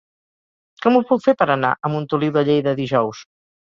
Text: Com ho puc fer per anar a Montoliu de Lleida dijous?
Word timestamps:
Com 0.85 0.97
ho 0.97 1.03
puc 1.11 1.23
fer 1.27 1.37
per 1.43 1.49
anar 1.59 1.77
a 1.79 1.95
Montoliu 1.99 2.39
de 2.41 2.49
Lleida 2.53 2.79
dijous? 2.85 3.27